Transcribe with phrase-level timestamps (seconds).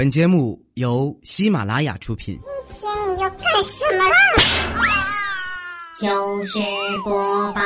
[0.00, 2.40] 本节目由喜马拉雅出品。
[2.80, 4.16] 今天你要干什么啦？
[6.00, 6.58] 糗事
[7.04, 7.60] 播报。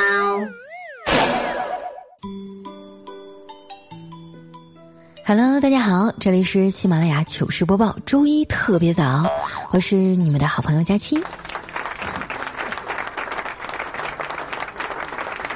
[5.25, 9.25] Hello，大家好，这里是喜马拉雅糗事播报，周一特别早，
[9.71, 11.17] 我是你们的好朋友佳期。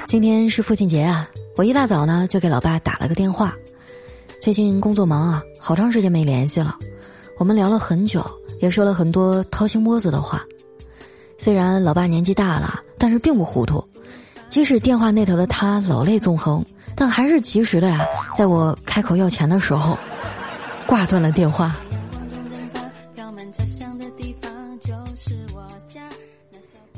[0.05, 1.27] 今天是父亲节啊，
[1.57, 3.53] 我一大早呢就给老爸打了个电话。
[4.41, 6.77] 最近工作忙啊，好长时间没联系了。
[7.37, 8.25] 我们聊了很久，
[8.61, 10.45] 也说了很多掏心窝子的话。
[11.37, 13.83] 虽然老爸年纪大了，但是并不糊涂。
[14.47, 16.65] 即使电话那头的他老泪纵横，
[16.95, 19.97] 但还是及时的呀，在我开口要钱的时候，
[20.87, 21.75] 挂断了电话。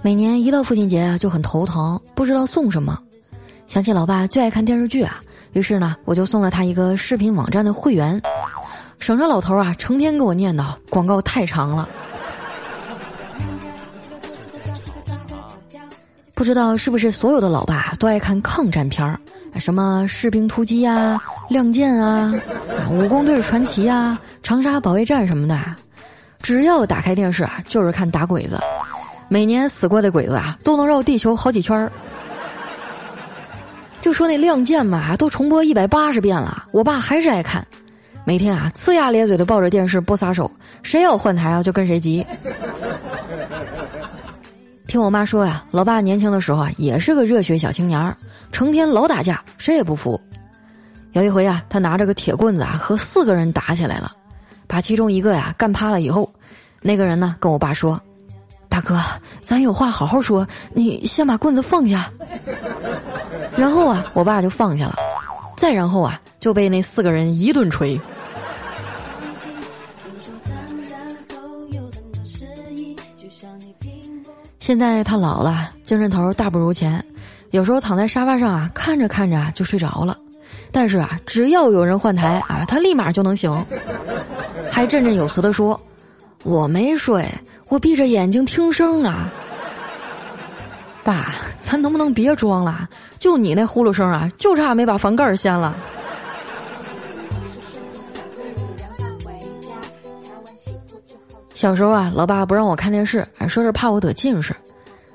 [0.03, 2.99] 每年一到父亲节啊，就很头疼，不知道送什么。
[3.65, 5.19] 想起老爸最爱看电视剧啊。
[5.53, 8.21] 于是呢，我就送了他一个视频网站的会员，
[8.99, 11.89] 省着老头啊成天给我念叨广告太长了。
[16.33, 19.19] 不知道是不是所有的老爸都爱看抗战片儿，
[19.59, 22.33] 什么士兵突击啊、亮剑啊、
[22.89, 25.59] 武工队传奇啊、长沙保卫战什么的，
[26.41, 28.57] 只要打开电视啊，就是看打鬼子，
[29.27, 31.91] 每年死过的鬼子啊，都能绕地球好几圈儿。
[34.01, 37.65] 就说那《亮剑》嘛，都重播一百八十遍了，我爸还是爱看，
[38.25, 42.25] 每天啊呲牙咧嘴的抱着电视不撒手，谁要换台啊就跟谁急。
[44.87, 48.17] 听我妈说呀，老爸年轻的时候啊也是个热血小青年儿，
[48.51, 50.19] 成天老打架，谁也不服。
[51.11, 54.11] 有一回啊，他拿着个铁棍子啊和四个人打起来了，
[54.67, 56.29] 把其中一个呀干趴了以后，
[56.81, 58.01] 那个人呢跟我爸说。
[58.71, 58.97] 大哥，
[59.41, 62.09] 咱有话好好说，你先把棍子放下。
[63.57, 64.95] 然后啊，我爸就放下了，
[65.57, 67.99] 再然后啊，就被那四个人一顿锤。
[74.59, 77.03] 现在他老了，精神头大不如前，
[77.49, 80.17] 有时候躺在沙发上啊，看着看着就睡着了。
[80.71, 83.51] 但是啊，只要有人换台啊，他立马就能醒，
[84.71, 85.77] 还振振有词的说
[86.43, 87.29] ：“我没睡。”
[87.71, 89.31] 我闭着眼睛听声啊，
[91.05, 92.89] 爸，咱能不能别装了？
[93.17, 95.73] 就你那呼噜声啊，就差没把房盖掀了。
[101.53, 104.53] 小时候啊，老爸不让我看电视，说是怕我得近视。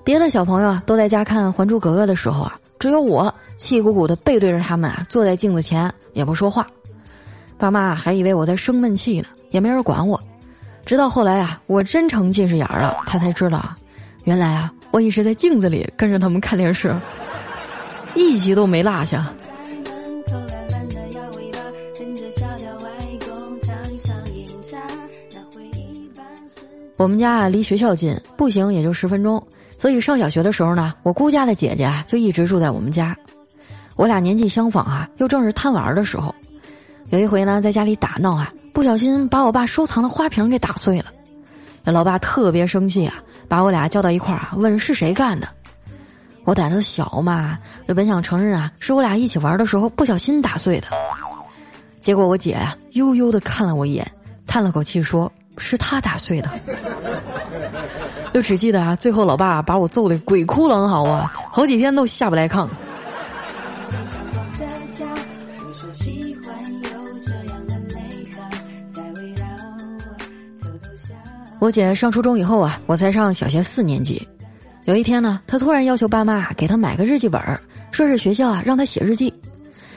[0.03, 6.67] 别的小朋友都在家看《还珠格格》的时候啊，只有我气鼓鼓的背对着他们啊，坐在镜子前也不说话。
[7.59, 10.19] 爸妈还以为我在生闷气呢，也没人管我。
[10.86, 13.76] 直到后来啊，我真成近视眼了，他才知道啊，
[14.22, 16.94] 原来啊，我一直在镜子里跟着他们看电视，
[18.14, 19.26] 一集都没落下。
[26.96, 29.44] 我们家啊离学校近，步行也就十分钟，
[29.76, 33.14] 所以上小学的时候呢，我姑家的姐姐就一直住在我们家。
[33.96, 36.32] 我俩年纪相仿啊，又正是贪玩的时候。
[37.10, 38.52] 有一回呢，在家里打闹啊。
[38.76, 41.06] 不小心把我爸收藏的花瓶给打碎了，
[41.84, 43.14] 老爸特别生气啊，
[43.48, 45.48] 把我俩叫到一块儿，问是谁干的。
[46.44, 50.88] 我胆子小嘛，就本想承认啊，是我俩一起玩的时候不小心打碎的。
[52.03, 54.06] 结果我姐呀，悠悠的看了我一眼，
[54.47, 56.50] 叹了口气说：“是他打碎的。
[58.31, 62.69] ”就只记得啊，最后老爸把我揍的鬼哭狼嚎啊，好几天都下不来炕。
[71.59, 74.27] 我姐上初中以后啊，我才上小学四年级。
[74.84, 77.41] 有一天呢，她突然要求爸妈给她买个日记本，
[77.91, 79.33] 说是学校啊让她写日记。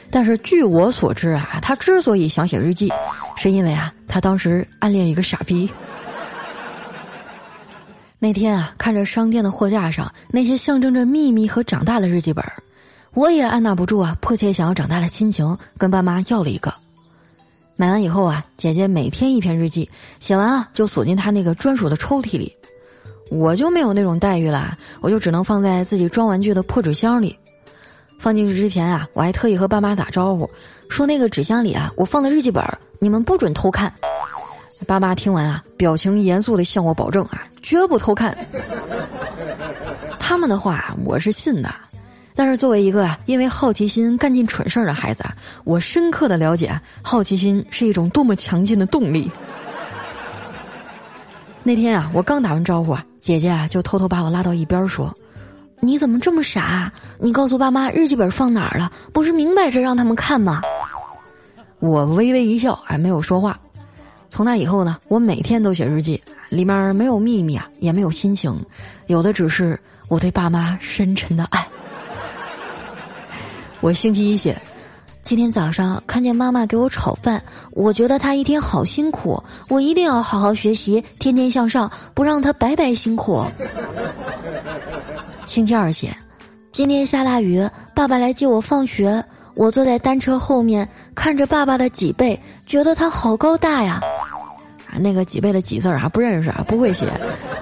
[0.09, 2.91] 但是据我所知啊，她之所以想写日记，
[3.35, 5.69] 是因为啊，她当时暗恋一个傻逼。
[8.17, 12.43] 那天啊，看着商店的货架上那些象征着秘密和长大的日记本，
[13.13, 16.73] 我也按捺不住啊，迫切想要长大的心情，跟爸妈要了一个。
[17.79, 22.53] 买完以后啊，姐姐每天一篇日记，写完啊就锁进她那个专属的抽屉里。
[23.31, 27.39] 我就没有那种待遇了，我就只能放在自己装玩具的破纸箱里。
[28.19, 30.49] 放进去之前啊，我还特意和爸妈打招呼，
[30.89, 32.61] 说那个纸箱里啊，我放的日记本，
[32.99, 33.93] 你们不准偷看。
[34.85, 38.37] 爸妈听完啊，表情严肃的向我保证啊，绝不偷看。
[40.19, 41.73] 他们的话我是信的。
[42.39, 46.71] 但是作为一个，因为好奇心干尽蠢事儿的孩子啊，我深刻的了解，
[47.01, 49.29] 好奇心是一种多么强劲的动力。
[51.63, 55.13] 那天啊，我刚打完招呼啊，姐姐啊就偷偷把我拉到一边说
[55.81, 56.89] ：“你怎么这么傻？
[57.17, 58.89] 你告诉爸妈日记本放哪儿了？
[59.11, 60.61] 不是明摆着让他们看吗？”
[61.79, 63.59] 我微微一笑，还没有说话。
[64.29, 68.57] 从那以后呢，我每天都写日记，里面没有秘密啊，也没有心情，
[69.07, 69.77] 有的只是
[70.07, 71.67] 我对爸妈深沉的爱。
[73.81, 74.61] 我星期一写，
[75.23, 77.41] 今天早上看见妈妈给我炒饭，
[77.71, 83.45] 我觉得她一天好辛苦，我一定要好好学习，天天向上，不让她白白辛苦。
[85.45, 86.15] 星期二写，
[86.73, 89.23] 今天下大雨，爸爸来接我放学。
[89.55, 94.01] 我坐在单车后面，看着爸爸的脊背，觉得他好高大呀！
[94.89, 97.07] 啊，那个脊背的脊字儿啊，不认识啊，不会写，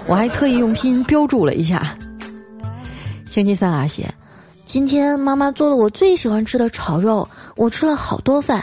[0.08, 1.98] 我还特意用拼音标注了一下。
[3.26, 4.14] 星期三啊，写，
[4.68, 8.62] 今天妈妈做了我最喜欢吃的炒肉，我吃了好多饭。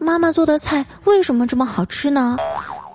[0.00, 2.36] 妈妈做的菜为什么这么好吃呢？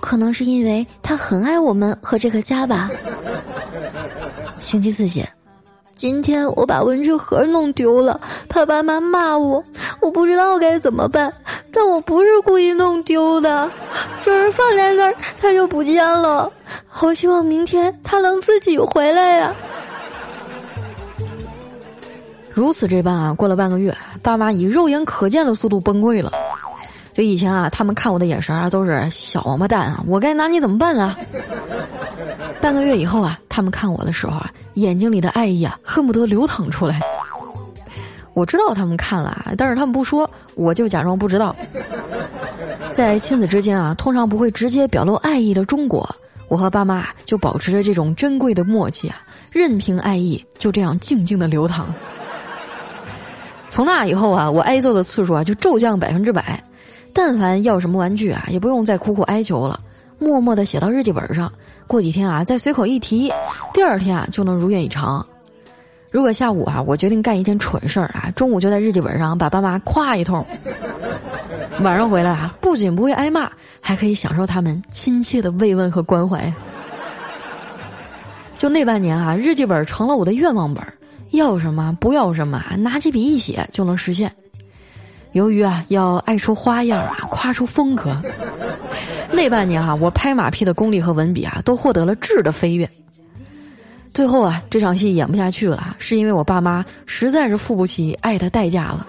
[0.01, 2.91] 可能是因为她很爱我们和这个家吧。
[4.59, 5.27] 星期四写。
[5.95, 8.19] 今天我把文具盒弄丢了，
[8.49, 9.63] 怕爸妈骂我，
[10.01, 11.33] 我不知道该怎么办。
[11.71, 13.71] 但我不是故意弄丢的，
[14.23, 16.51] 就是放在那儿它就不见了。
[16.87, 19.55] 好希望明天它能自己回来呀！
[22.59, 26.33] 如此这般啊，过了半个月，爸妈以肉眼可见的速度崩溃了。
[27.13, 31.17] 就以前啊，他们看我的眼神啊，都是小王八蛋啊，我该拿你怎么办啊？
[32.59, 36.99] 半个月以后啊，他们看我的时候啊，眼睛里的爱意啊，恨不得流淌出来。
[38.33, 41.55] 我知道他们看了，但是他们不说，我就假装不知道。
[42.93, 46.13] 在亲子之间啊，通常不会直接表露爱意的中国，
[46.49, 49.15] 我和爸妈就保持着这种珍贵的默契啊，
[49.49, 51.87] 任凭爱意就这样静静的流淌。
[53.69, 56.61] 从那以后啊，我挨揍的次数啊就骤降百分之百。
[57.11, 59.79] 但凡要什么玩具啊，也不用再苦苦哀求了，
[60.19, 61.51] 默默的写到日记本上，
[61.87, 63.33] 过几天啊再随口一提，
[63.73, 65.25] 第二天啊就能如愿以偿。
[66.11, 70.45] 如果下午啊我决定干一件蠢事儿啊，中午就在日记本上把爸妈夸一通，
[71.81, 73.49] 晚上回来啊不仅不会挨骂，
[73.81, 76.51] 还可以享受他们亲切的慰问和关怀。
[78.59, 80.83] 就那半年啊，日记本成了我的愿望本，
[81.31, 84.31] 要什么不要什么，拿起笔一写就能实现。
[85.33, 88.19] 由于啊要爱出花样啊，夸出风格，
[89.31, 92.89] 那半年哈，我拍马屁的功力和文笔啊，都获得了质的飞跃。
[94.11, 99.05] 最后啊，这场戏演不下去了，是因为我爸妈实在是付不起爱的代价了。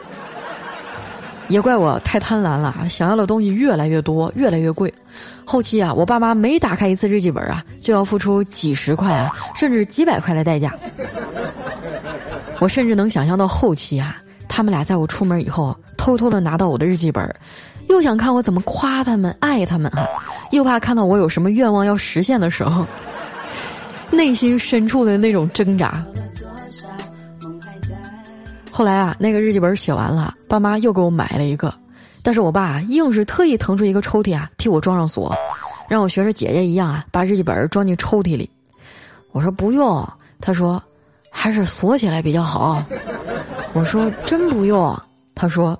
[1.48, 4.92] 也怪我太贪婪了，想要的东西越来越多，越来越贵。
[5.50, 10.72] 后期啊，我爸妈每打开一次日记本啊，就要付出几十块啊，甚至几百块的代价。
[12.60, 14.16] 我甚至能想象到后期啊。
[14.46, 17.34] 他们俩在我出门以后，偷偷的拿到我的日记本，
[17.88, 20.06] 又想看我怎么夸他们、爱他们啊，
[20.52, 22.86] 又怕看到我有什么愿望要实现的时候，
[24.08, 26.00] 内心深处的那种挣扎。
[28.70, 31.74] 后来啊，那个日记本写完了，爸妈又给我买了一个，
[32.22, 35.34] 但是我爸硬是特意腾出一个抽屉啊，替我装上锁，
[35.88, 38.48] 让我学着姐姐一样啊，把日记本装进抽屉里。
[39.32, 40.06] 我说不用，
[40.40, 40.82] 他说
[41.30, 42.82] 还是锁起来比较好。
[43.72, 45.00] 我说真不用，
[45.34, 45.78] 他说，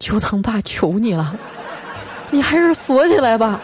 [0.00, 1.36] 求当爸求你了，
[2.30, 3.60] 你还是锁起来吧。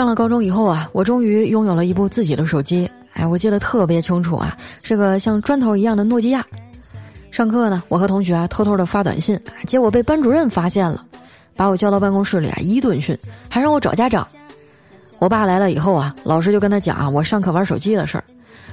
[0.00, 2.90] 上了高中以后啊，我终于拥有了一部自己的手机。
[3.12, 6.42] 哎，我记得特别清楚啊，是个像砖头一样的诺基亚。
[7.30, 11.04] 上课呢，我和同学啊偷偷的发短信，结果被班主任发现了。
[11.54, 13.14] 把我叫到办公室里啊，一顿训，
[13.50, 14.26] 还让我找家长。
[15.18, 18.24] 我爸来了以后啊，老师就跟他讲我上课玩手机的事儿，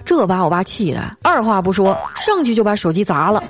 [0.05, 3.43] 这把我爸气的，二话不说，上去就把手机砸了。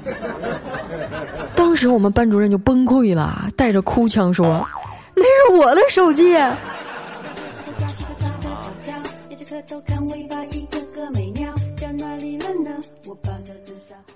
[1.53, 4.67] 当时我们班主任就崩溃了，带着哭腔说
[5.13, 6.35] ：“那是我的手机。”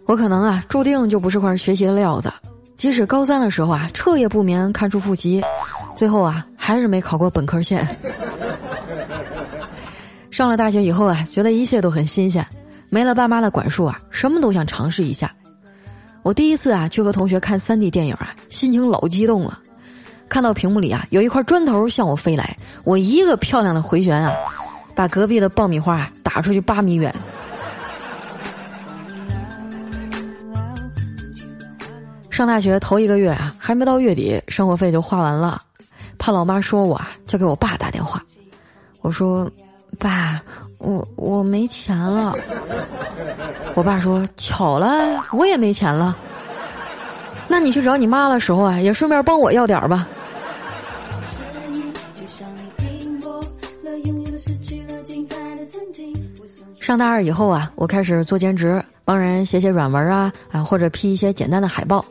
[0.06, 2.32] 我可能啊，注定就不是块学习的料子。
[2.76, 5.44] 即使高三的时候啊，彻夜不眠看书复习，
[5.96, 7.88] 最后啊还是没考过本科线。
[10.32, 12.46] 上了大学以后啊，觉得一切都很新鲜，
[12.90, 15.32] 没了爸妈的管束啊，什么都想尝试一下。
[16.24, 19.60] 我第一次啊去和同学看三 D 电影啊，心情老激动了。
[20.28, 24.34] 看到屏幕里啊有一块砖头向我飞来，我一个漂亮的回旋啊，
[24.96, 27.14] 把隔壁的爆米花打出去八米远。
[32.30, 35.62] 上大学头一个月啊，还没到月底，生活费就花完了，
[36.18, 38.24] 怕老妈说我啊，就给我爸打电话。
[39.02, 39.50] 我说
[40.00, 40.42] ：“爸，
[40.78, 42.36] 我我没钱了。”
[43.76, 46.16] 我爸说：“巧了，我也没钱了。
[47.48, 50.08] 那你去找你妈的时候啊，也顺便帮我要点儿吧。”
[56.92, 62.04] 上大二以后啊，我开始做兼职，帮人写写软文啊啊，或者批一些简单的海报。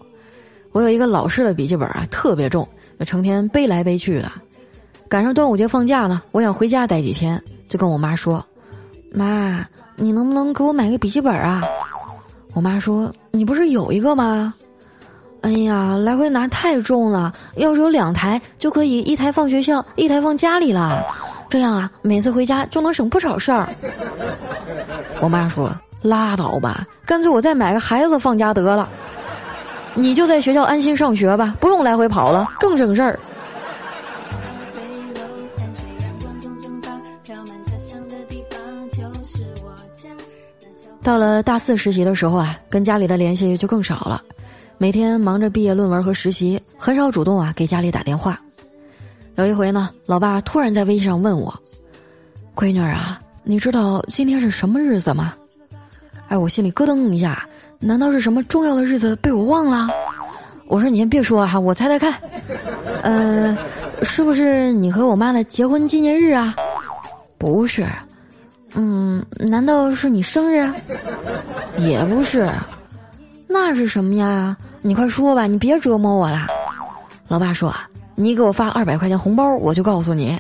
[0.73, 2.67] 我有一个老式的笔记本啊，特别重，
[3.05, 4.33] 成天背来背去的。
[5.07, 8.43] 赶上端午节放假了，我想回家待几天，就跟我妈说
[9.13, 9.63] ：“妈，
[9.97, 11.63] 你能不能给我买个笔记本啊？”
[12.55, 14.55] 我妈说：“你不是有一个吗？”
[15.43, 21.05] 哎呀，来回拿太重了，要是有两台就可以一台放学校，一台放家里了。
[21.51, 23.69] 这样啊，每次回家就能省不少事儿。
[25.21, 28.89] 我妈说：“拉倒吧，干脆我再买个孩子放家得了。
[29.95, 33.19] 你就在学校安心上学吧，不用来回跑了，更省事儿。”
[41.03, 44.23] 到了大四实习的时候啊，跟家里的联系就更少了，
[44.79, 48.39] 每天忙着毕业论文和实习，很少主动啊给家里打电话。
[49.41, 51.55] 有一回呢，老爸突然在微信上问我
[52.55, 55.33] ：“闺女啊，你知道今天是什么日子吗？”
[56.29, 59.89] 哎，我心里咯噔一下，难道是什么重要的日子被我忘了？
[60.67, 62.13] 我说：“你先别说哈，我猜猜看，
[63.03, 63.57] 呃，
[64.03, 66.55] 是不是你和我妈的结婚纪念日啊？”
[67.39, 67.87] 不是，
[68.75, 70.71] 嗯，难道是你生日？
[71.79, 72.47] 也不是，
[73.49, 74.55] 那是什么呀？
[74.83, 76.47] 你快说吧，你别折磨我了。
[77.27, 77.75] 老爸说。
[78.21, 80.39] 你给我发二百块钱红包，我就告诉你。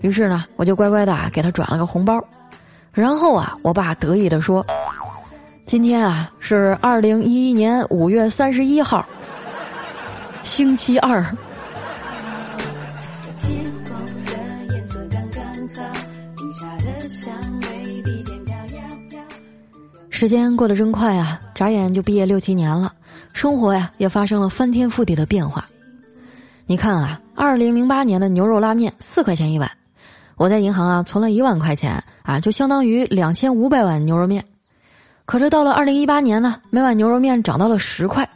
[0.00, 2.20] 于是呢，我就乖乖的给他转了个红包。
[2.92, 4.66] 然后啊，我爸得意的说
[5.64, 9.06] ：“今天啊是二零一一年五月三十一号，
[10.42, 11.24] 星期二。”
[20.08, 22.92] 时间过得真快啊，眨眼就毕业六七年了，
[23.32, 25.64] 生活呀也发生了翻天覆地的变化。
[26.70, 29.68] 你看啊，二零零八年的牛肉拉面四块钱一碗，
[30.36, 34.44] 我在银行啊存了一万块钱啊，就相当于两千五百碗牛肉面。
[35.26, 38.30] 可是到了二零一八年呢，每碗牛肉面涨到了十块，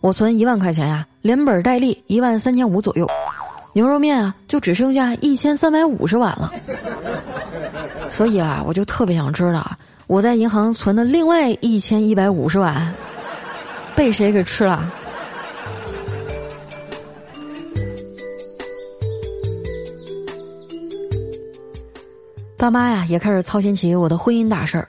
[0.00, 3.06] 我存一万块钱呀，连本带利一万三千五左右，
[3.74, 6.50] 牛肉面啊就只剩下一千三百五十碗了。
[8.08, 9.70] 所以啊，我就特别想知道，
[10.06, 12.94] 我在银行存的另外一千一百五十碗，
[13.94, 14.90] 被谁给吃了？
[22.58, 24.88] 爸妈呀，也开始操心起我的婚姻大事儿。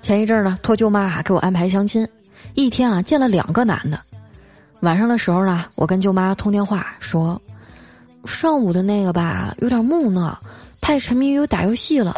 [0.00, 2.08] 前一阵儿呢，托舅妈给我安排相亲，
[2.54, 4.00] 一天啊见了两个男的。
[4.80, 7.38] 晚上的时候呢，我跟舅妈通电话说，
[8.24, 10.34] 上午的那个吧有点木讷，
[10.80, 12.14] 太沉迷于打游戏了；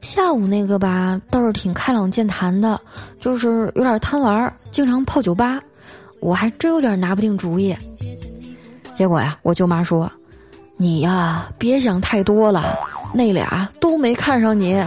[0.00, 2.80] 下午那个吧倒是挺开朗健谈的，
[3.18, 5.60] 就是有点贪玩，经常泡酒吧。
[6.20, 7.76] 我还真有点拿不定主意。
[8.94, 10.08] 结果呀，我舅妈说
[10.78, 12.78] ：“你呀，别想太多了。”
[13.12, 14.82] 那俩都没看上你。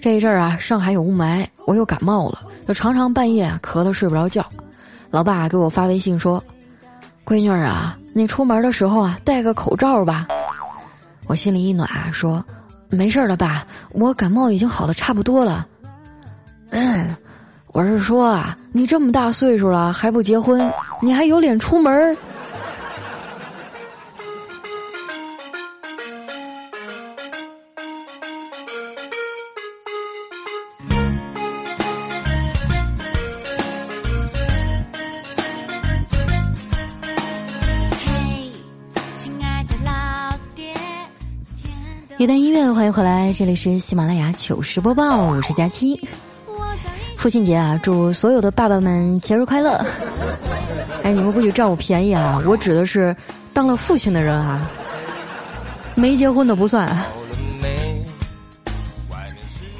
[0.00, 4.44] 这一阵儿啊，上海有雾霾，我又感冒了，就常常半夜咳得睡不着觉。
[5.10, 6.42] 老爸给我发微信说
[7.24, 10.28] ：“闺女儿啊，你出门的时候啊，戴个口罩吧。”
[11.26, 12.44] 我心里一暖，说
[12.90, 15.66] ：“没事了，爸，我感冒已经好的差不多了。”
[16.70, 17.16] 嗯。
[17.68, 20.60] 我是说啊，你这么大岁数了还不结婚，
[21.04, 22.16] 你还有脸出门？
[42.16, 46.00] 一段音乐，欢迎回来，这里是喜马拉雅糗事播报，我是佳期。
[47.18, 49.84] 父亲节啊，祝所有的爸爸们节日快乐！
[51.04, 52.42] 哎，你们不许占我便宜啊！
[52.46, 53.14] 我指的是
[53.52, 54.70] 当了父亲的人啊，
[55.94, 56.90] 没结婚的不算。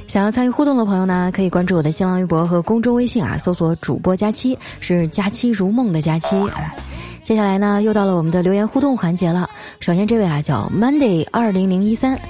[0.06, 6.36] 想要参与互动的朋友呢，可以关注我的新浪微博和公众微信啊，搜索“主播佳期”，是“佳期如梦”的佳期。
[7.22, 9.48] 接下来呢，又到了我们的留言互动环节了。
[9.80, 12.20] 首先这位啊，叫 Monday 二零零一三。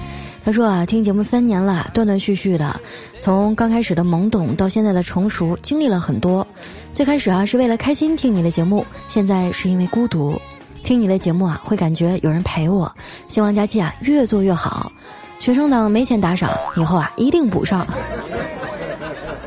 [0.45, 2.79] 他说啊，听节目三年了，断断续续的，
[3.19, 6.45] 从刚开始的懵懂到现在的成熟，经历了很多。
[6.93, 10.39] 最开始啊是为了开心听你的节目，现在是因为孤独，
[10.83, 12.95] 听你的节目啊会感觉有人陪我。
[13.27, 14.91] 希望佳期啊越做越好，
[15.39, 17.85] 学生党没钱打赏，以后啊一定补上。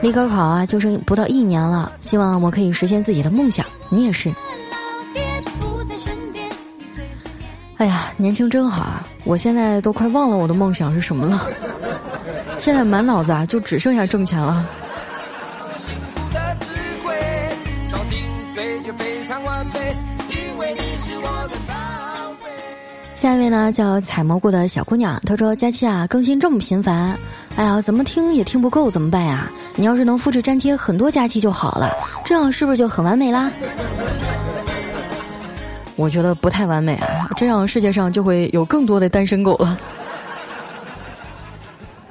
[0.03, 4.33] 离高考啊就剩不到一年了，希望我可以实现自己的梦想，你也是。
[7.79, 9.07] 哎呀，年轻真好啊！
[9.25, 11.49] 我现在都快忘了我的梦想是什么了，
[12.59, 14.67] 现在满脑子啊就只剩下挣钱了。
[23.15, 27.17] 下一位呢叫采蘑菇的小姑娘，她说：“佳期啊，更新这么频繁，
[27.55, 29.49] 哎呀，怎么听也听不够，怎么办呀？
[29.77, 31.93] 你要是能复制粘贴很多佳期就好了，
[32.25, 33.49] 这样是不是就很完美啦？”
[35.99, 39.77] 我觉得不太完美啊，这样世界上就会有更多的单身狗了。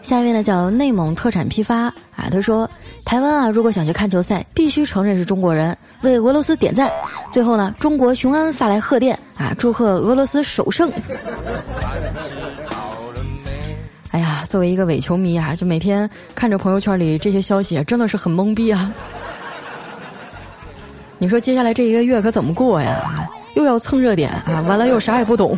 [0.01, 2.69] 下一位呢叫内蒙特产批发啊，他说
[3.05, 6.91] 台湾啊，如果想去看球赛，必须承认是中国人，为俄罗斯点赞。
[7.31, 10.91] 最后呢，中国雄安发来贺电啊，祝贺俄罗斯首胜。
[14.11, 18.91] 哎呀，作为一个伪球迷啊，就每天看着朋友圈里这些消息，真的是很懵逼啊。
[21.17, 23.29] 你说接下来这一个月可怎么过呀？
[23.57, 25.57] 又要蹭热点啊，完了又啥也不懂。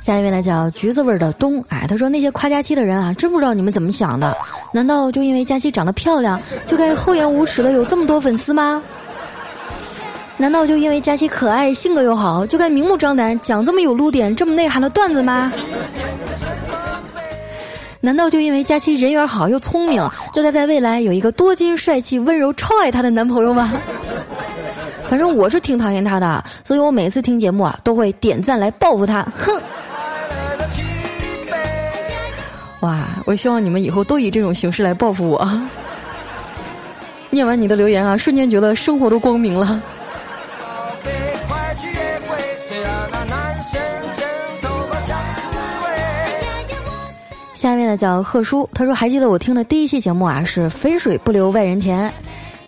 [0.00, 4.34] 下一位呢叫橘子味的冬，哎，他说那些夸佳期的人啊，真不知道你们怎么想的？
[4.72, 8.82] 难道就因为佳期长得漂亮，就该厚颜无耻的有这么多粉丝吗？
[10.38, 15.52] 难道就因为佳期可爱、性格又好，就该明目张胆讲这么有露点、这么内涵的段子吗？
[18.06, 20.00] 难道就因为佳期人缘好又聪明，
[20.32, 23.74] 就该在未来有一个多金、帅气、温柔、超爱她的男朋友吗？
[25.10, 29.26] 反正我是挺讨厌她的，所以我每次听节目啊，都会点赞来报复她。
[29.36, 29.60] 哼。
[32.82, 33.08] 哇！
[33.24, 35.44] 我希望你们以后都以这种形式来报复我。
[37.30, 39.82] 念完你的留言啊，瞬间觉得生活都光明了。
[47.66, 52.12] 下面呢叫贺叔，他说还记得我听的第一期节目啊，是“肥水不流外人田”。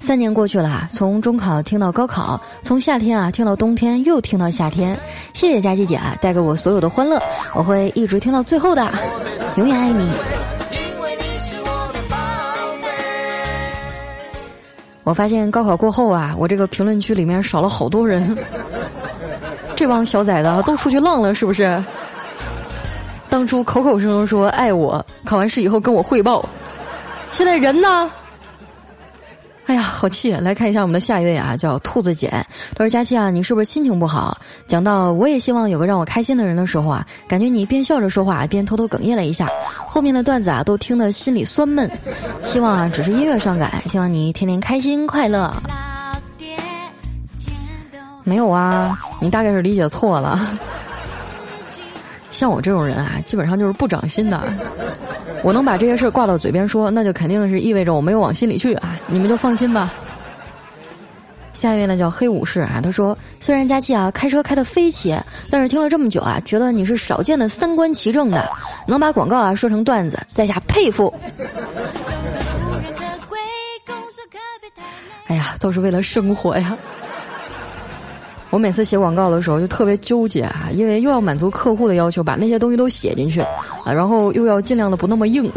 [0.03, 4.99] 三年过去了，从中考听到高考，从夏天啊听到冬天，又听到夏天。
[5.35, 7.23] 谢谢佳琪姐啊，带给我所有的欢乐，
[7.55, 8.91] 我会一直听到最后的，
[9.55, 10.11] 永远爱你。
[15.05, 18.37] 我发现高考过后啊，我这个评论区里面少了好多人，
[19.77, 21.81] 这帮小崽子都出去浪了，是不是？
[23.31, 26.47] 当初口口声声说爱我，考完试以后跟我汇报，
[27.31, 28.11] 现在人呢？
[29.67, 30.33] 哎呀，好气！
[30.33, 32.31] 来看一下我们的下一位啊，叫兔子姐。
[32.75, 39.47] 他说：“佳期啊，你是不是心情不好？”讲到我也希望有个让我开心的人的时候啊，感觉你边笑着说话，边偷偷哽咽了一下。
[39.87, 41.91] 后面的段子啊，都听得心里酸闷。
[42.43, 43.71] 希望啊，只是音乐伤感。
[43.87, 45.55] 希望你天天开心快乐。
[48.25, 50.41] 没有啊，你大概是理解错了。
[52.39, 54.41] 像我这种人啊，基本上就是不长心的。
[55.43, 58.97] 我能把这些事儿挂到嘴边说，那就肯定是意味着我没有往心里去啊！
[59.09, 59.93] 你们就放心吧。
[61.53, 65.19] 下一位呢叫黑武士啊，他说：“虽然佳期啊开车开的飞起，
[65.51, 68.49] 但是听了这么久啊，觉得你是少见的三观齐正的，
[68.87, 71.13] 能把广告啊说成段子，在下佩服。”
[75.27, 76.79] 哎呀，都是为了生活呀。
[78.51, 85.51] 我每次写广告的时候就特别纠结啊，因为又要满足客户的要求，把那些东西都写进去啊，然后又要尽量的不那么硬。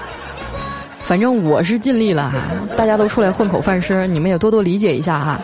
[1.04, 2.40] 反正我是尽力了哈，
[2.76, 5.40] 大家都出来混口饭吃，你们也多多理解一下哈。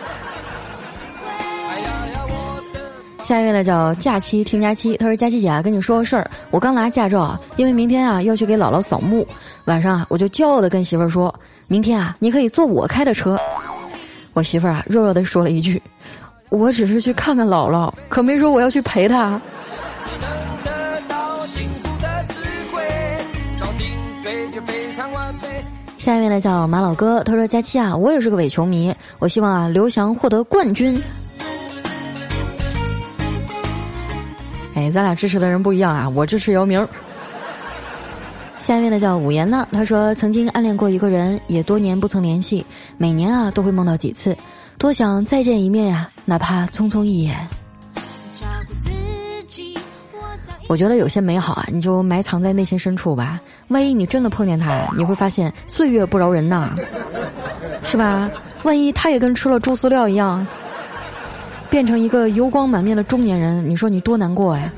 [3.23, 9.25] 下一位呢叫假期听假期，他说：“佳期姐啊，跟你说个事儿，我刚拿驾照啊，因为明天啊要去给姥姥扫墓，
[9.63, 11.33] 晚上啊我就骄傲的跟媳妇儿说，
[11.69, 13.39] 明天啊你可以坐我开的车。”
[14.33, 15.81] 我媳妇儿啊弱弱的说了一句。
[16.53, 19.41] 我只是去看看姥姥，可没说我要去陪她。
[25.97, 31.01] 下一位呢叫马老哥，他说：“佳期啊，我也是个伪球迷，我希望啊刘翔获得冠军。”
[34.75, 36.87] 哎，咱俩支持的人不一样啊，我支持姚明。
[38.59, 42.63] 下一位呢叫五言呢，他说：“曾经暗恋过一个人，也多年不曾联系，
[42.97, 44.37] 每年啊都会梦到几次。”
[44.83, 47.47] 多想再见一面呀，哪怕匆匆一眼。
[50.67, 53.39] 我觉得有些美好啊，你就埋藏在内心深处吧。
[53.69, 56.75] 万一你真的碰见他，你会发现岁月不饶人呐，
[57.81, 58.29] 是吧？
[58.63, 60.45] 万一他也跟吃了猪饲料一样，
[61.69, 64.69] 变成一个油光满面的中年人，你说你多难过呀？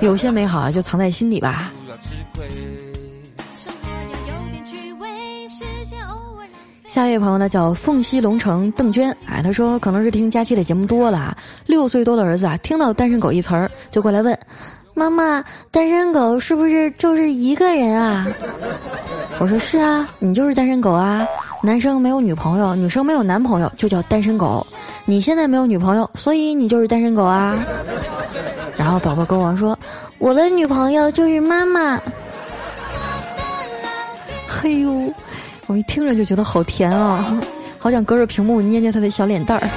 [0.00, 1.72] 有些美好啊，就藏在心里吧。
[6.96, 14.38] 下一位朋友呢叫凤溪龙城邓娟，哎，他说可能是听佳期的节目多了啊，六岁多的儿子啊，听到“单身狗”一词儿就过来问，
[14.94, 18.26] 妈妈，单身狗是不是就是一个人啊？
[19.38, 21.22] 我说是啊，你就是单身狗啊，
[21.62, 24.66] 男生没有女朋友，女生没有男朋友就叫单身狗，
[25.04, 27.62] 你现在没有女朋友，所以你就是单身狗啊。
[28.74, 29.78] 然后宝宝跟我说，
[30.16, 32.00] 我的女朋友就是妈妈。
[34.48, 35.12] 嘿呦。
[35.66, 37.40] 我一听着就觉得好甜啊，
[37.78, 39.68] 好想隔着屏幕捏捏他的小脸蛋儿。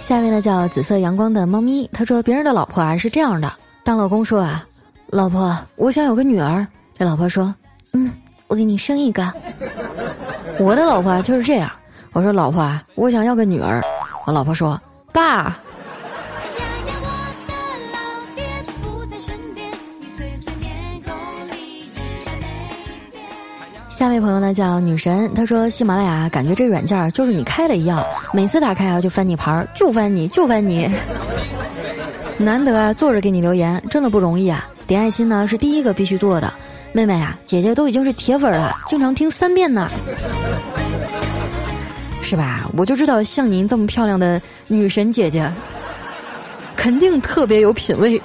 [0.00, 3.50] 下面呢叫紫色阳光的猫咪，他说别人的老婆啊是这样的，
[3.82, 4.64] 当老公说啊，
[5.06, 6.66] 老婆我想有个女儿，
[6.98, 7.52] 这老婆说，
[7.92, 8.12] 嗯，
[8.46, 9.32] 我给你生一个。
[10.60, 11.70] 我的老婆就是这样，
[12.12, 13.82] 我说老婆啊，我想要个女儿，
[14.26, 15.58] 我老婆说爸。
[23.96, 30.90] 下位朋友呢叫女神，她说喜马拉雅感觉这软件就是你开的一样，每次打开啊就翻你牌儿，就翻你就翻你。
[32.36, 34.68] 难得啊坐着给你留言，真的不容易啊！
[34.88, 36.52] 点爱心呢是第一个必须做的，
[36.92, 39.88] 妹妹啊，姐姐都已经是铁粉了，经常听三遍呢，
[42.20, 42.68] 是吧？
[42.76, 45.48] 我就知道像您这么漂亮的女神姐姐，
[46.74, 48.20] 肯定特别有品位。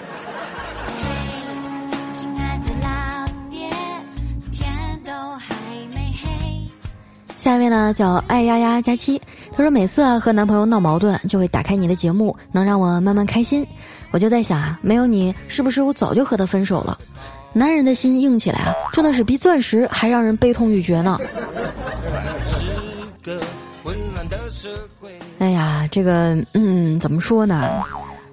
[7.49, 9.19] 下一位呢叫爱丫丫佳期，
[9.51, 13.65] 她说每次啊和男朋友闹矛盾，就会打开你的节目，能让我慢慢开心。
[14.11, 16.95] 我就在想啊，没有你，是不是我早就和他分手了？
[17.51, 21.17] 男人的心硬起来啊，真的是比钻石还让人悲痛欲绝呢。
[25.39, 27.67] 哎呀，这个嗯，怎么说呢？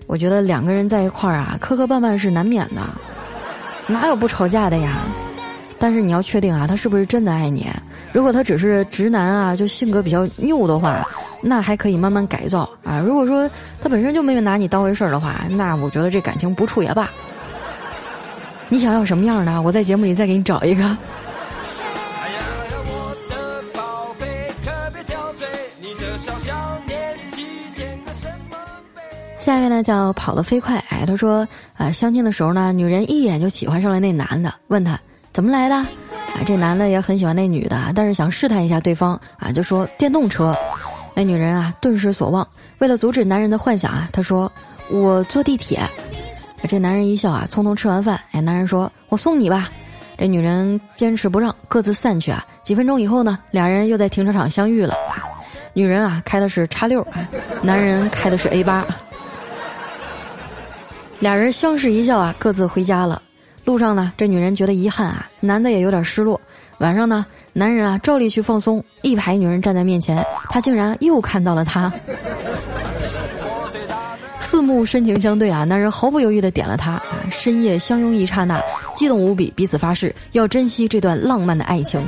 [0.06, 2.82] 我觉得两个人在一块儿啊，磕磕绊绊是难免的，
[3.86, 4.98] 哪有不吵架的呀？
[5.78, 7.66] 但是你要确定啊，他是不是真的爱你？
[8.16, 11.06] 如果他只是直男啊，就性格比较拗的话，
[11.42, 12.98] 那还可以慢慢改造啊。
[12.98, 13.46] 如果说
[13.78, 17.10] 他本身就没有拿你当回事儿的话，那我觉得这感情不处也罢。
[18.70, 19.60] 你想要什么样的？
[19.60, 20.96] 我在节目里再给你找一个。
[29.38, 34.98] 下一位呢叫跑得飞快，哎，他说啊，相亲的时候呢，女人一眼就喜欢上了那男的，问他。
[35.36, 35.74] 怎么来的？
[35.76, 35.86] 啊，
[36.46, 40.56] 这男的也很喜欢那女的，但是想试探一下对方啊，就说电动车。
[41.14, 42.48] 那女人啊，顿时所望。
[42.78, 44.50] 为了阻止男人的幻想啊，她说
[44.88, 45.82] ：“我坐地铁。”
[46.66, 49.68] 这男人一笑啊，匆匆吃完饭，哎，男人说：“我送你吧。”
[50.16, 52.42] 这女人坚持不让，各自散去啊。
[52.62, 54.94] 几分钟以后呢，俩人又在停车场相遇了。
[55.74, 57.06] 女人啊，开的是叉六，
[57.60, 58.86] 男人开的是 A 八。
[61.20, 63.20] 俩人相视一笑啊，各自回家了。
[63.66, 66.40] 路上呢，这女人觉得遗憾啊，男的也有点失落。
[66.78, 71.92] 晚上呢，男人啊照例去放松，一排女人站在面前，他竟然又看到了她。
[74.38, 77.02] 四目深情相对啊，男人毫不犹豫的点了她啊。
[77.32, 78.62] 深夜相拥一刹那，
[78.94, 82.00] 激动无比，彼此发誓要珍惜这段浪漫的爱情。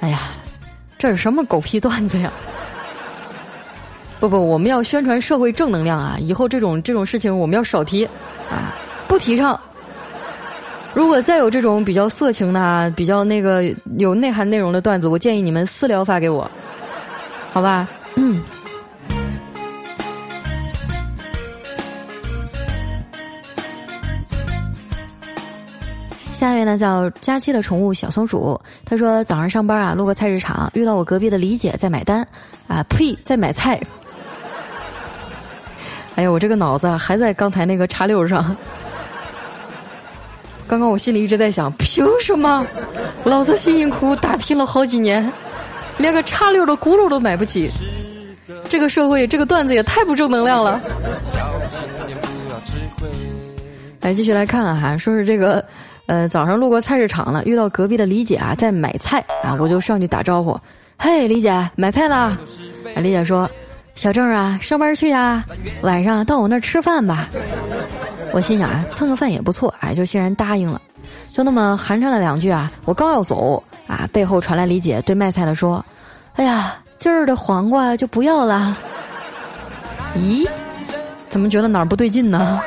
[0.00, 0.32] 哎呀，
[0.98, 2.32] 这是什么狗屁段子呀！
[4.20, 6.16] 不不，我们要宣传社会正能量啊！
[6.18, 8.06] 以后这种这种事情我们要少提，
[8.50, 8.74] 啊，
[9.06, 9.58] 不提倡。
[10.94, 13.64] 如果再有这种比较色情的、比较那个
[13.98, 16.50] 有内涵内容的段子，我建议你们私聊发给我，
[17.52, 17.86] 好吧？
[18.14, 18.40] 嗯。
[26.32, 32.26] 下一位呢叫佳期的宠物小松鼠，他说早上上班啊，路过菜市场，遇到我隔壁的李姐在买单，
[32.68, 33.80] 啊呸，在买菜。
[36.16, 38.56] 哎呀，我这个脑子还在刚才那个叉六上。
[40.66, 42.66] 刚刚我心里一直在想，凭什么？
[43.24, 45.30] 老子辛辛苦苦打拼了好几年，
[45.98, 47.70] 连个叉六的轱辘都买不起。
[48.68, 50.80] 这个社会，这个段子也太不正能量了。
[54.00, 55.64] 来，继续来看看哈，说是这个，
[56.06, 60.58] 呃，早上路过菜市场了，遇到隔壁的李姐啊在买菜啊，我就上去打招呼，
[60.96, 62.16] 嘿，李姐，买菜呢。
[62.16, 62.38] 啊，
[62.96, 63.50] 李姐说。
[63.94, 65.44] 小郑啊，上班去呀，
[65.82, 67.28] 晚上到我那儿吃饭吧。
[68.32, 70.80] 我心想啊，蹭个饭也不错，哎，就欣然答应了。
[71.32, 75.84] 就那么寒碜了两句啊，我刚要走啊，背后传来李姐对卖菜的说
[76.34, 78.76] ：“哎呀，今儿的黄瓜就不要了。”
[80.16, 80.48] 咦，
[81.28, 82.60] 怎么觉得哪儿不对劲呢？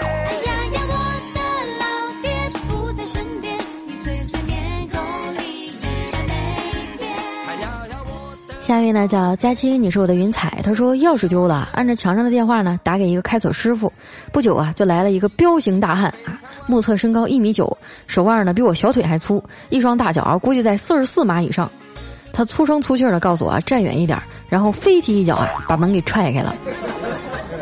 [8.67, 10.59] 下一位呢叫佳期，你是我的云彩。
[10.61, 13.89] 他说钥匙丢了，按着墙上的电话呢打给一个开锁师傅。
[14.33, 16.35] 不久啊，就来了一个彪形大汉啊，
[16.67, 17.77] 目测身高一米九，
[18.07, 21.71] 手腕呢比我小腿还粗，一双大脚啊估计在四十四码以上。
[22.33, 26.53] 他粗声粗气的告诉我啊站远一点，然后飞起一脚啊把门给踹开了。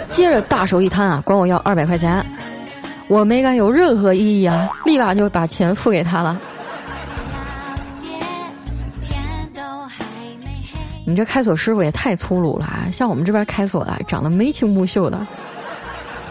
[0.09, 2.25] 接着大手一摊啊，管我要二百块钱，
[3.07, 6.41] 我没敢有任何异议啊，立马就把钱付给他了。
[11.07, 12.89] 你这开锁师傅也太粗鲁了啊！
[12.91, 15.25] 像我们这边开锁的，长得眉清目秀的。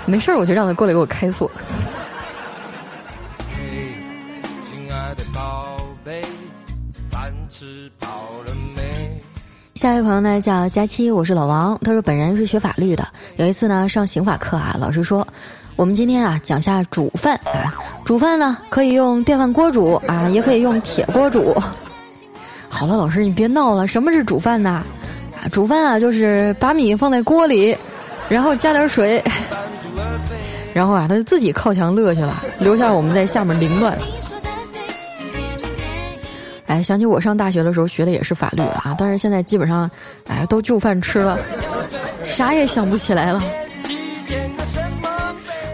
[0.05, 1.49] 没事儿，我就让他过来给我开锁。
[4.65, 6.23] 亲爱的宝贝，
[7.09, 8.09] 饭吃饱
[8.45, 8.83] 了没
[9.77, 11.79] 下一位朋友呢叫佳期，我是老王。
[11.83, 13.07] 他说本人是学法律的。
[13.37, 15.27] 有一次呢上刑法课啊，老师说
[15.77, 17.73] 我们今天啊讲下煮饭啊，
[18.05, 21.55] 煮饭呢可以用电饭锅煮啊，也可以用铁锅煮。
[22.77, 24.85] 好了，老师你别闹了，什么是煮饭呢？
[25.41, 27.75] 啊，煮饭啊就是把米放在锅里，
[28.29, 29.23] 然后加点水，
[30.75, 33.97] 然后啊他就自己靠墙乐去了，留下我们在下面凌乱。
[36.67, 39.89] 哎，想起我上大学的时候学的也是法律啊，但是现在基本上，
[40.27, 41.39] 哎，都就饭吃了，
[42.25, 43.41] 啥也想不起来了。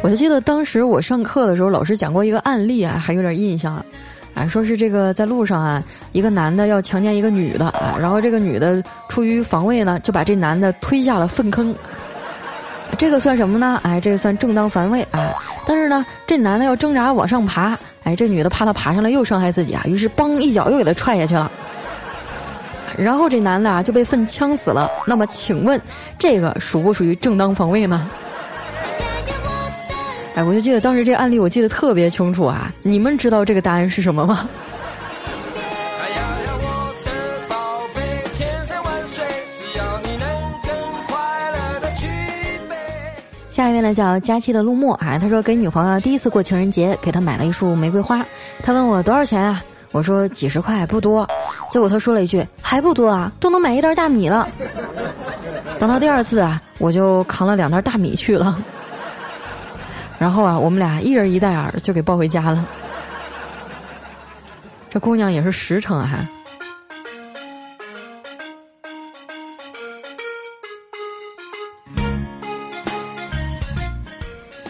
[0.03, 3.83] 我就记得当时我上课的时候，老师讲过一个案例啊，还有点印象。
[4.35, 11.75] 啊，说是这个在路上啊，一个男的要强奸一个女的啊，然后这个女的出于防卫呢，就把这男的推下了粪坑。
[12.99, 13.81] 这个算什么呢？
[13.83, 15.33] 哎，这个算正当防卫啊。
[15.67, 17.79] 但是呢，这男的要挣扎往上爬。
[18.03, 21.51] 哎，这女的怕他爬上来又伤害自己啊，于是嘣一脚又给他踹下去了。
[22.97, 24.91] 然后这男的啊就被粪呛死了。
[25.07, 25.81] 那么请问，
[26.19, 28.09] 这个属不属于正当防卫呢？
[30.35, 32.73] 哎，我就记得当时这个案例，我记得特别清楚啊。
[32.83, 34.49] 你们知道这个答案是什么吗？
[43.51, 48.25] 下一位呢叫佳期的陆墨啊，他说给女朋友第一次过情人节，给她买了一束玫瑰花。
[48.63, 49.63] 他问我多少钱啊？
[49.91, 51.29] 我说几十块不多。
[51.69, 54.49] 结果他说了一句还不多啊，都能买一袋大米了。
[55.79, 58.57] 等到第二次啊，我就扛了两袋大米去了。
[60.21, 62.69] 然后啊，我们俩一人一袋儿就给抱回家了。
[64.91, 66.29] 这姑娘也是实诚啊！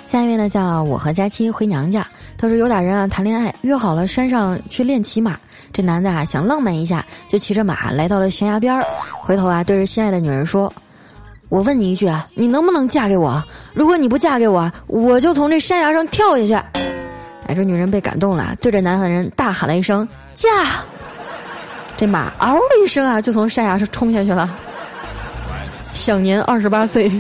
[0.07, 2.07] 下一位呢，叫我和佳期回娘家。
[2.39, 5.37] 他说有俩人啊谈恋爱，约好了山上去练骑马。
[5.73, 8.85] 这男的啊想浪漫一下，就骑着马来到了悬崖边儿，
[9.21, 10.73] 回头啊对着心爱的女人说
[11.51, 13.43] ：“我问你一句啊，你能不能嫁给我？
[13.75, 16.55] 如果你不嫁给我，我就从这山崖上跳下去。”
[17.49, 20.49] 哎，这女人被感动了，对着男人大喊了一声：“嫁！”
[21.99, 24.49] 这马嗷的一声啊，就从山崖上冲下去了，
[25.93, 27.11] 享年二十八岁。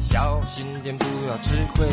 [0.00, 1.86] 小心点，不要吃亏。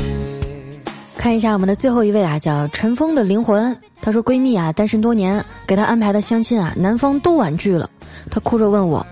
[1.15, 3.77] 看一下我们的最后一位啊，叫尘封的灵魂。
[4.01, 7.87] 她说闺蜜啊，单身多年，给她安排的相亲啊，男方都婉拒了。
[8.31, 9.05] 她哭着问我，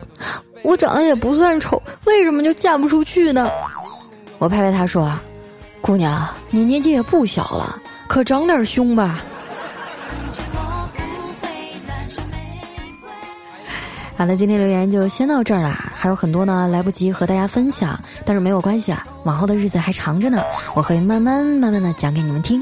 [0.65, 3.47] 我长得也不算丑，为什么就嫁不出去呢？
[4.39, 5.13] 我拍拍她说，
[5.79, 9.23] 姑娘，你年纪也不小了，可长点胸吧。
[14.17, 20.41] 好了，今天留言就先到这儿啦，还有很多呢，来不及和大家分享，但是没有关系啊，往后的日子还长着呢，
[20.73, 22.59] 我会慢慢慢慢的讲给你们听。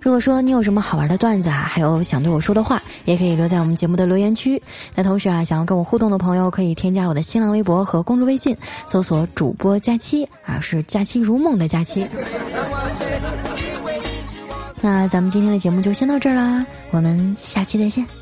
[0.00, 4.60] 如果说你有什么好玩的段子啊，还有想对我说的话，也可以留在我们节目的留言区。
[4.94, 12.06] 那同时啊，想要跟我互动的朋友，可以添加我的新浪微博和公众微信，搜索主播佳期啊，是佳期如梦的佳期。
[14.80, 18.19] 那咱们今天的节目就先到这儿啦，我们下期再见。